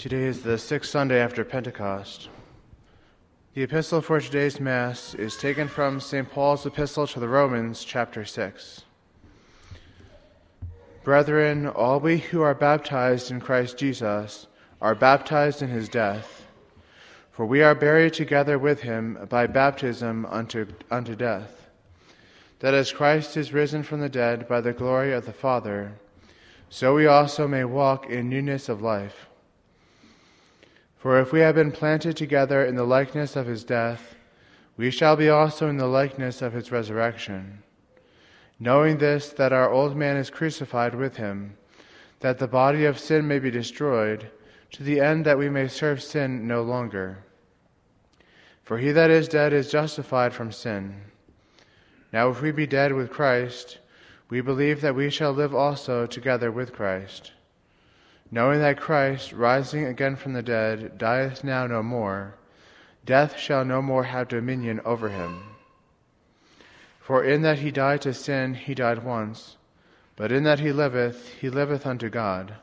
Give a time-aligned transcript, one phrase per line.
[0.00, 2.30] Today is the sixth Sunday after Pentecost.
[3.52, 6.26] The epistle for today's Mass is taken from St.
[6.32, 8.84] Paul's epistle to the Romans, chapter 6.
[11.04, 14.46] Brethren, all we who are baptized in Christ Jesus
[14.80, 16.46] are baptized in his death.
[17.30, 21.68] For we are buried together with him by baptism unto, unto death,
[22.60, 25.92] that as Christ is risen from the dead by the glory of the Father,
[26.70, 29.26] so we also may walk in newness of life.
[31.00, 34.16] For if we have been planted together in the likeness of his death,
[34.76, 37.62] we shall be also in the likeness of his resurrection.
[38.58, 41.56] Knowing this, that our old man is crucified with him,
[42.20, 44.30] that the body of sin may be destroyed,
[44.72, 47.24] to the end that we may serve sin no longer.
[48.62, 51.00] For he that is dead is justified from sin.
[52.12, 53.78] Now, if we be dead with Christ,
[54.28, 57.32] we believe that we shall live also together with Christ
[58.30, 62.34] knowing that Christ, rising again from the dead, dieth now no more,
[63.04, 65.42] death shall no more have dominion over him.
[67.00, 69.56] For in that he died to sin, he died once,
[70.16, 72.54] but in that he liveth, he liveth unto God.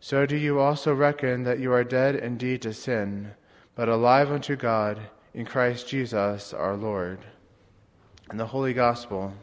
[0.00, 3.32] So do you also reckon that you are dead indeed to sin,
[3.74, 5.00] but alive unto God
[5.34, 7.18] in Christ Jesus our Lord.
[8.30, 9.34] And the Holy Gospel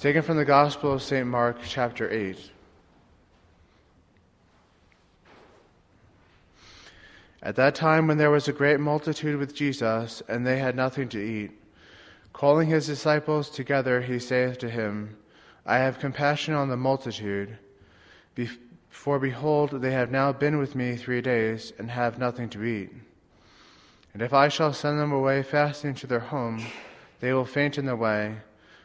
[0.00, 1.26] taken from the Gospel of St.
[1.26, 2.55] Mark, chapter 8.
[7.46, 11.08] At that time, when there was a great multitude with Jesus, and they had nothing
[11.10, 11.52] to eat,
[12.32, 15.16] calling his disciples together, he saith to him,
[15.64, 17.56] I have compassion on the multitude,
[18.88, 22.90] for behold, they have now been with me three days, and have nothing to eat.
[24.12, 26.66] And if I shall send them away fasting to their home,
[27.20, 28.38] they will faint in the way,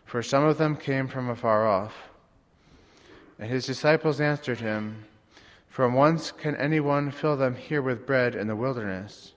[0.06, 1.96] for some of them came from afar off.
[3.40, 5.06] And his disciples answered him,
[5.72, 9.34] from whence can anyone fill them here with bread in the wilderness?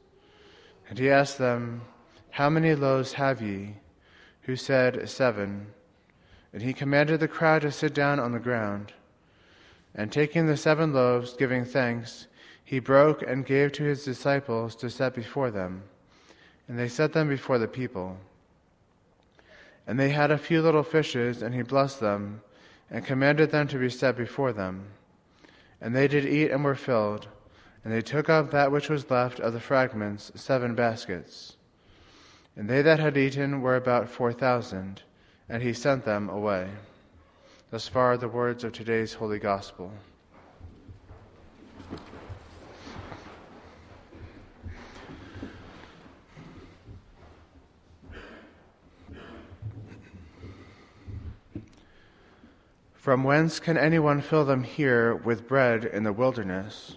[0.88, 1.82] And he asked them,
[2.30, 3.76] How many loaves have ye?
[4.42, 5.68] Who said, Seven.
[6.52, 8.92] And he commanded the crowd to sit down on the ground.
[9.94, 12.26] And taking the seven loaves, giving thanks,
[12.64, 15.84] he broke and gave to his disciples to set before them.
[16.66, 18.16] And they set them before the people.
[19.86, 22.42] And they had a few little fishes, and he blessed them,
[22.90, 24.86] and commanded them to be set before them.
[25.84, 27.28] And they did eat and were filled,
[27.84, 31.58] and they took up that which was left of the fragments, seven baskets.
[32.56, 35.02] And they that had eaten were about four thousand,
[35.46, 36.70] and he sent them away.
[37.70, 39.92] Thus far, the words of today's Holy Gospel.
[53.04, 56.96] From whence can anyone fill them here with bread in the wilderness?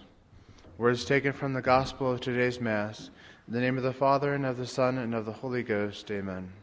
[0.78, 3.09] Words taken from the Gospel of today's Mass.
[3.45, 6.09] In the name of the Father, and of the Son, and of the Holy Ghost.
[6.09, 6.53] Amen.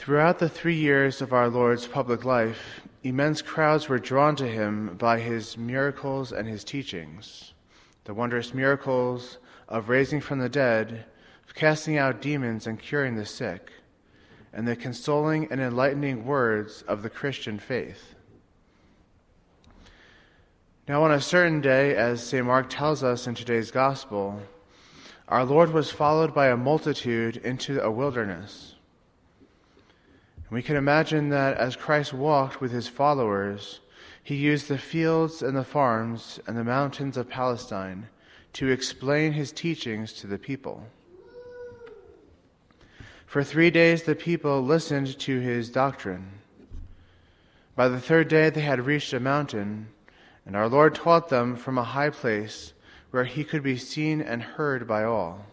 [0.00, 4.96] Throughout the three years of our Lord's public life, immense crowds were drawn to him
[4.96, 7.52] by his miracles and his teachings.
[8.06, 9.38] The wondrous miracles
[9.68, 11.04] of raising from the dead,
[11.46, 13.70] of casting out demons and curing the sick
[14.52, 18.14] and the consoling and enlightening words of the Christian faith.
[20.88, 22.44] Now, on a certain day, as St.
[22.44, 24.42] Mark tells us in today's Gospel,
[25.28, 28.74] our Lord was followed by a multitude into a wilderness.
[30.50, 33.80] we can imagine that as Christ walked with his followers,
[34.22, 38.08] he used the fields and the farms and the mountains of Palestine
[38.52, 40.84] to explain his teachings to the people.
[43.32, 46.32] For three days the people listened to his doctrine.
[47.74, 49.88] By the third day they had reached a mountain,
[50.44, 52.74] and our Lord taught them from a high place
[53.10, 55.46] where he could be seen and heard by all.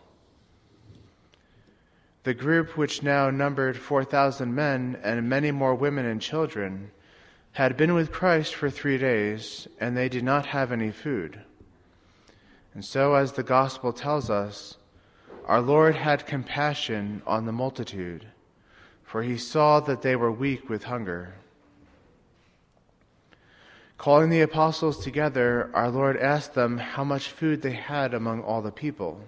[2.24, 6.92] The group, which now numbered 4,000 men and many more women and children,
[7.54, 11.44] had been with Christ for three days, and they did not have any food.
[12.74, 14.75] And so, as the Gospel tells us,
[15.50, 18.28] our Lord had compassion on the multitude,
[19.01, 21.34] for he saw that they were weak with hunger.
[23.98, 28.62] Calling the apostles together, our Lord asked them how much food they had among all
[28.62, 29.22] the people.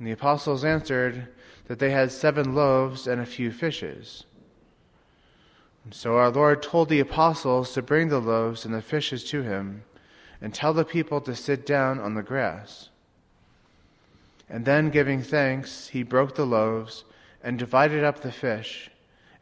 [0.00, 1.28] And the apostles answered
[1.68, 4.24] that they had seven loaves and a few fishes.
[5.84, 9.42] And so our Lord told the apostles to bring the loaves and the fishes to
[9.42, 9.84] him
[10.40, 12.88] and tell the people to sit down on the grass.
[14.52, 17.04] And then, giving thanks, he broke the loaves
[17.42, 18.90] and divided up the fish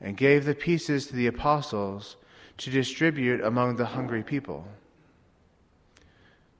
[0.00, 2.14] and gave the pieces to the apostles
[2.58, 4.68] to distribute among the hungry people.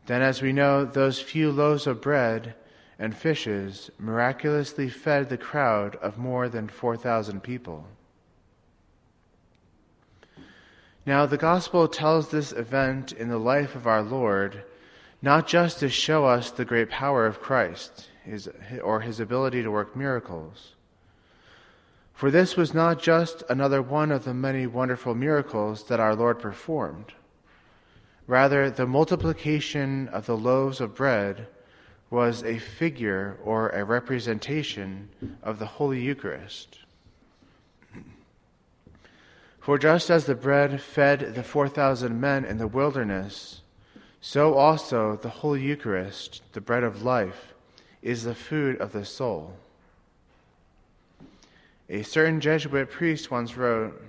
[0.06, 2.55] Then, as we know, those few loaves of bread
[2.99, 7.87] and fishes miraculously fed the crowd of more than 4,000 people.
[11.06, 14.64] Now, the Gospel tells this event in the life of our Lord
[15.23, 18.49] not just to show us the great power of Christ his,
[18.82, 20.75] or his ability to work miracles.
[22.14, 26.38] For this was not just another one of the many wonderful miracles that our Lord
[26.38, 27.14] performed.
[28.26, 31.46] Rather, the multiplication of the loaves of bread
[32.11, 35.08] was a figure or a representation
[35.43, 36.81] of the Holy Eucharist.
[39.61, 43.62] For just as the bread fed the 4,000 men in the wilderness,
[44.20, 47.55] so also the Holy Eucharist, the bread of life,
[48.02, 49.55] is the food of the soul.
[51.88, 54.00] A certain Jesuit priest once wrote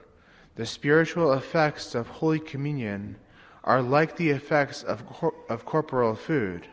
[0.56, 3.16] The spiritual effects of Holy Communion
[3.64, 6.68] are like the effects of, cor- of corporal food.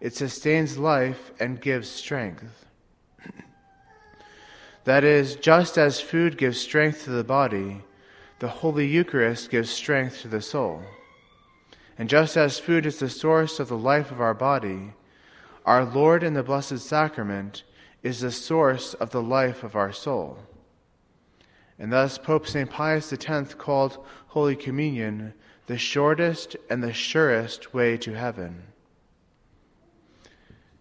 [0.00, 2.66] It sustains life and gives strength.
[4.84, 7.82] that is, just as food gives strength to the body,
[8.40, 10.82] the Holy Eucharist gives strength to the soul.
[11.96, 14.94] And just as food is the source of the life of our body,
[15.64, 17.62] our Lord in the Blessed Sacrament
[18.02, 20.38] is the source of the life of our soul.
[21.78, 22.68] And thus, Pope St.
[22.68, 25.34] Pius X called Holy Communion
[25.66, 28.64] the shortest and the surest way to heaven.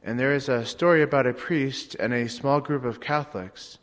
[0.03, 3.77] And there is a story about a priest and a small group of Catholics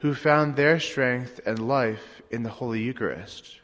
[0.00, 3.60] who found their strength and life in the Holy Eucharist.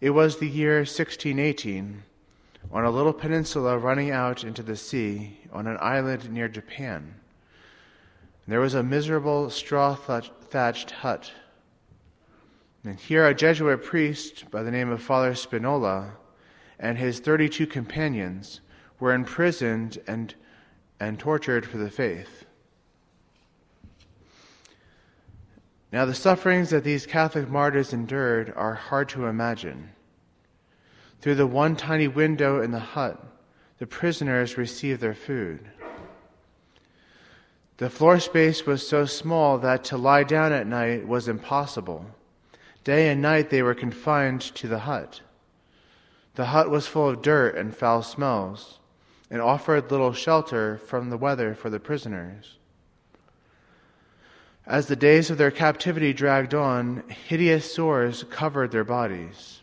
[0.00, 2.02] It was the year 1618
[2.70, 7.14] on a little peninsula running out into the sea on an island near Japan.
[8.46, 11.32] There was a miserable straw thatched hut.
[12.84, 16.12] And here a Jesuit priest by the name of Father Spinola
[16.78, 18.60] and his 32 companions
[19.00, 20.34] were imprisoned and,
[21.00, 22.46] and tortured for the faith.
[25.90, 29.90] Now, the sufferings that these Catholic martyrs endured are hard to imagine.
[31.20, 33.22] Through the one tiny window in the hut,
[33.78, 35.70] the prisoners received their food.
[37.78, 42.06] The floor space was so small that to lie down at night was impossible.
[42.82, 45.22] Day and night they were confined to the hut.
[46.34, 48.78] The hut was full of dirt and foul smells,
[49.30, 52.58] and offered little shelter from the weather for the prisoners.
[54.66, 59.57] As the days of their captivity dragged on, hideous sores covered their bodies.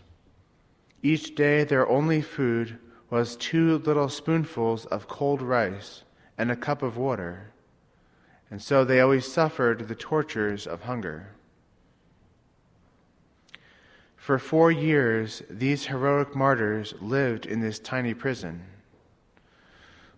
[1.05, 2.79] Each day their only food
[3.11, 6.03] was two little spoonfuls of cold rice
[6.35, 7.51] and a cup of water,
[8.49, 11.35] and so they always suffered the tortures of hunger.
[14.15, 18.63] For four years, these heroic martyrs lived in this tiny prison.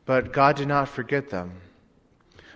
[0.06, 1.60] But God did not forget them.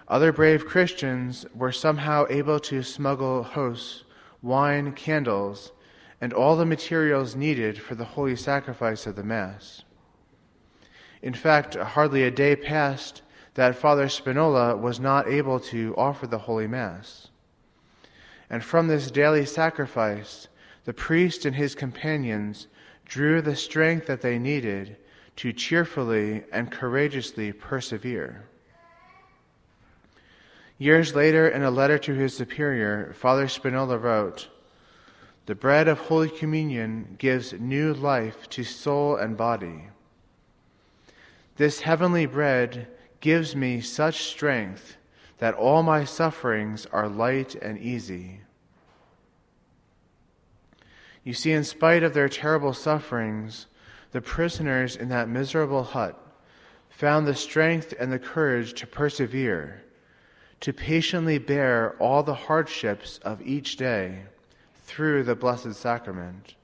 [0.08, 4.06] Other brave Christians were somehow able to smuggle hosts,
[4.42, 5.74] wine, candles,
[6.22, 9.84] and all the materials needed for the holy sacrifice of the Mass.
[11.24, 13.24] In fact, hardly a day passed
[13.56, 17.30] that Father Spinola was not able to offer the Holy Mass.
[18.50, 20.48] And from this daily sacrifice,
[20.86, 22.68] the priest and his companions
[23.06, 24.98] drew the strength that they needed
[25.38, 28.46] to cheerfully and courageously persevere.
[30.78, 34.50] Years later, in a letter to his superior, Father Spinola wrote,
[35.52, 39.90] the bread of Holy Communion gives new life to soul and body.
[41.58, 42.88] This heavenly bread
[43.20, 44.96] gives me such strength
[45.40, 48.40] that all my sufferings are light and easy.
[51.26, 53.68] You see, in spite of their terrible sufferings,
[54.12, 56.18] the prisoners in that miserable hut
[56.88, 59.84] found the strength and the courage to persevere,
[60.62, 64.22] to patiently bear all the hardships of each day
[64.92, 66.56] through the Blessed Sacrament.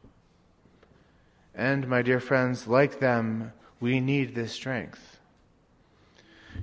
[1.56, 5.22] And, my dear friends, like them, we need this strength.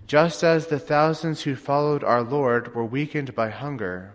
[0.06, 4.14] Just as the thousands who followed our Lord were weakened by hunger,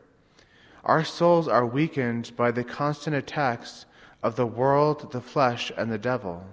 [0.83, 3.87] our souls are weakened by the constant attacks
[4.21, 6.45] of the world, the flesh, and the devil.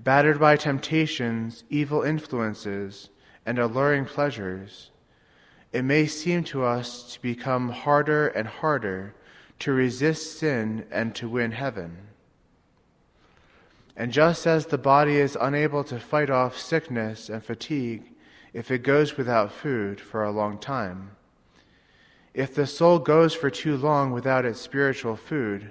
[0.00, 3.10] Battered by temptations, evil influences,
[3.44, 4.90] and alluring pleasures,
[5.72, 9.14] it may seem to us to become harder and harder
[9.58, 11.96] to resist sin and to win heaven.
[13.96, 18.12] And just as the body is unable to fight off sickness and fatigue
[18.52, 21.12] if it goes without food for a long time,
[22.34, 25.70] If the soul goes for too long without its spiritual food,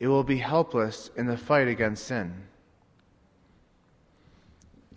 [0.00, 2.42] it will be helpless in the fight against sin.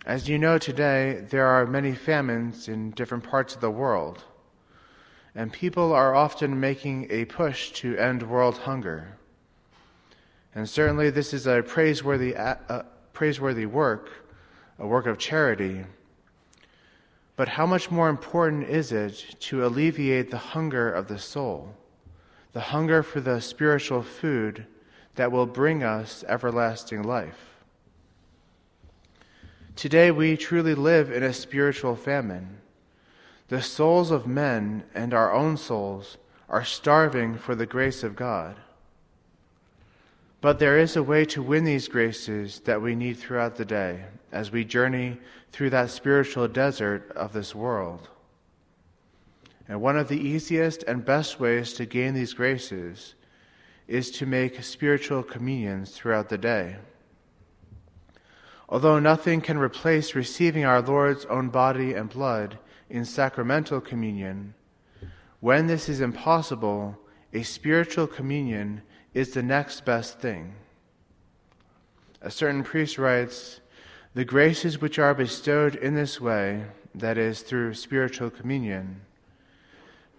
[0.04, 4.24] As you know today, there are many famines in different parts of the world,
[5.36, 9.18] and people are often making a push to end world hunger.
[10.54, 14.08] And certainly, this is a praiseworthy, uh, praiseworthy work,
[14.78, 15.84] a work of charity.
[17.36, 21.74] But how much more important is it to alleviate the hunger of the soul,
[22.54, 24.64] the hunger for the spiritual food
[25.16, 27.58] that will bring us everlasting life?
[29.74, 32.62] Today, we truly live in a spiritual famine.
[33.48, 38.56] The souls of men and our own souls are starving for the grace of God.
[40.40, 44.04] But there is a way to win these graces that we need throughout the day
[44.32, 45.18] as we journey
[45.52, 48.08] through that spiritual desert of this world.
[49.68, 53.14] And one of the easiest and best ways to gain these graces
[53.88, 56.76] is to make spiritual communions throughout the day.
[58.68, 64.54] Although nothing can replace receiving our Lord's own body and blood in sacramental communion,
[65.40, 66.98] when this is impossible,
[67.32, 68.82] a spiritual communion
[69.14, 70.54] is the next best thing.
[72.22, 73.60] A certain priest writes
[74.14, 76.64] The graces which are bestowed in this way,
[76.94, 79.02] that is, through spiritual communion,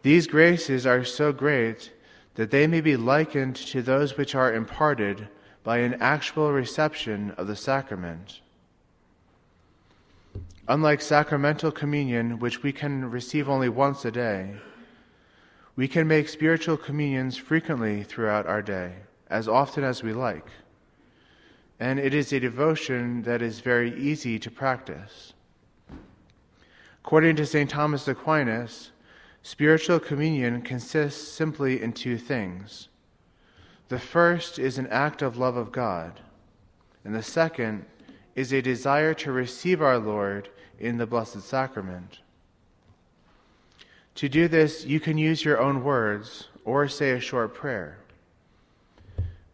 [0.04, 1.92] these graces are so great
[2.36, 5.28] that they may be likened to those which are imparted
[5.64, 8.42] by an actual reception of the sacrament.
[10.68, 14.56] Unlike sacramental communion, which we can receive only once a day,
[15.78, 18.96] we can make spiritual communions frequently throughout our day,
[19.30, 20.48] as often as we like.
[21.80, 25.34] And it is a devotion that is very easy to practice.
[27.04, 27.70] According to St.
[27.70, 28.92] Thomas Aquinas,
[29.44, 32.90] spiritual communion consists simply in two things.
[33.88, 36.20] The first is an act of love of God,
[37.06, 37.86] and the second
[38.38, 40.48] is a desire to receive our Lord
[40.80, 42.20] in the Blessed Sacrament.
[44.14, 47.98] To do this, you can use your own words or say a short prayer.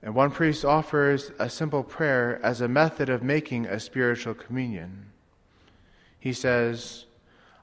[0.01, 5.05] And one priest offers a simple prayer as a method of making a spiritual communion.
[6.19, 7.05] He says,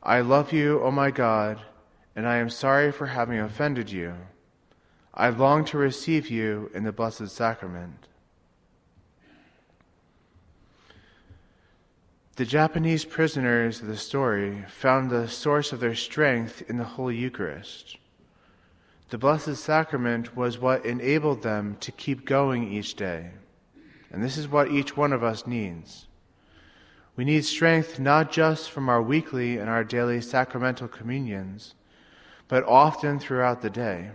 [0.03, 1.61] I love you, O my God,
[2.17, 4.15] and I am sorry for having offended you.
[5.13, 8.07] I long to receive you in the Blessed Sacrament.
[12.41, 17.15] The Japanese prisoners of the story found the source of their strength in the Holy
[17.15, 17.99] Eucharist.
[19.11, 23.33] The Blessed Sacrament was what enabled them to keep going each day.
[24.11, 26.07] And this is what each one of us needs.
[27.15, 31.75] We need strength not just from our weekly and our daily sacramental communions,
[32.49, 34.13] but often throughout the day.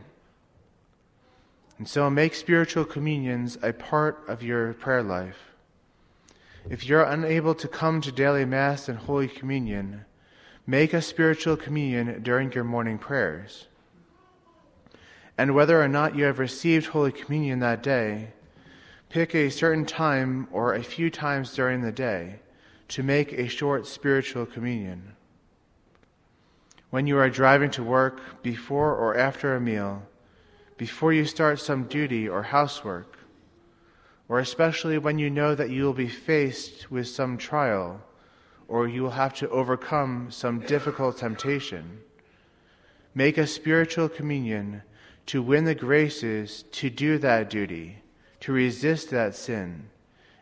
[1.77, 5.54] And so make spiritual communions a part of your prayer life.
[6.67, 10.05] If you're unable to come to daily Mass and Holy Communion,
[10.65, 13.67] make a spiritual communion during your morning prayers.
[15.37, 18.29] And whether or not you have received Holy Communion that day,
[19.09, 22.39] pick a certain time or a few times during the day
[22.87, 25.15] to make a short spiritual communion.
[26.89, 30.01] When you are driving to work, before or after a meal,
[30.77, 33.19] before you start some duty or housework,
[34.27, 38.01] or especially when you know that you will be faced with some trial
[38.67, 41.99] or you will have to overcome some difficult temptation.
[43.13, 44.81] Make a spiritual communion
[45.27, 47.99] to win the graces to do that duty,
[48.41, 49.89] to resist that sin,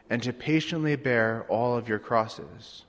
[0.09, 2.85] and to patiently bear all of your crosses.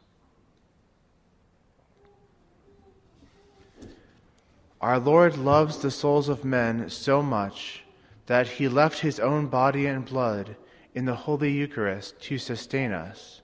[4.80, 7.82] Our Lord loves the souls of men so much
[8.26, 10.56] that he left his own body and blood
[10.94, 13.42] in the Holy Eucharist to sustain us,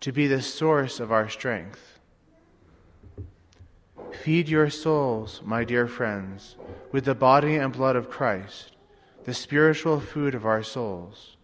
[0.00, 1.98] to be the source of our strength.
[4.12, 6.56] Feed your souls, my dear friends,
[6.90, 8.72] with the body and blood of Christ,
[9.24, 11.36] the spiritual food of our souls.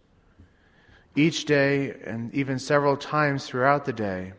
[1.15, 4.33] Each day, and even several times throughout the day,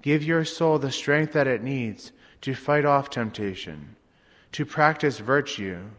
[0.00, 3.96] give your soul the strength that it needs to fight off temptation,
[4.52, 5.90] to practice virtue,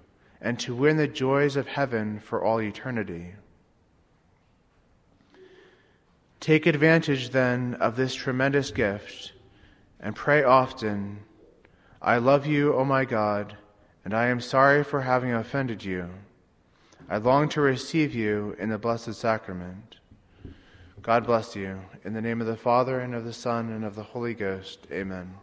[0.41, 3.35] and to win the joys of heaven for all eternity.
[6.41, 9.33] Take advantage then of this tremendous gift
[9.99, 11.19] and pray often,
[12.01, 13.55] I love you, O my God,
[14.03, 16.09] and I am sorry for having offended you.
[17.07, 19.97] I long to receive you in the Blessed Sacrament.
[21.03, 21.79] God bless you.
[22.03, 24.87] In the name of the Father, and of the Son, and of the Holy Ghost.
[24.91, 25.35] Amen.